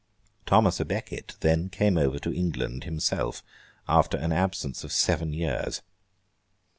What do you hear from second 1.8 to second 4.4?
over to England himself, after an